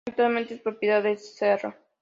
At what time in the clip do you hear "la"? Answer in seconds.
1.13-1.17